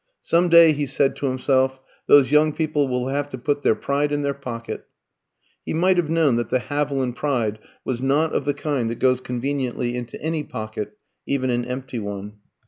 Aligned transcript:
"Some 0.23 0.49
day," 0.49 0.71
he 0.71 0.87
said 0.87 1.15
to 1.17 1.27
himself, 1.27 1.79
"those 2.07 2.31
young 2.31 2.53
people 2.53 2.87
will 2.87 3.09
have 3.09 3.29
to 3.29 3.37
put 3.37 3.61
their 3.61 3.75
pride 3.75 4.11
in 4.11 4.23
their 4.23 4.33
pocket." 4.33 4.87
He 5.63 5.75
might 5.75 5.97
have 5.97 6.09
known 6.09 6.37
that 6.37 6.49
the 6.49 6.57
Haviland 6.57 7.15
pride 7.15 7.59
was 7.85 8.01
not 8.01 8.33
of 8.33 8.45
the 8.45 8.55
kind 8.55 8.89
that 8.89 8.97
goes 8.97 9.21
conveniently 9.21 9.95
into 9.95 10.19
any 10.19 10.43
pocket, 10.43 10.97
even 11.27 11.51
an 11.51 11.65
empty 11.65 11.99
one. 11.99 12.37